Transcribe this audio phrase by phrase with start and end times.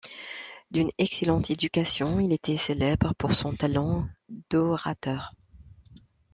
[0.71, 4.09] D'une excellente éducation, il était célèbre pour son talent
[4.49, 5.35] d’orateur.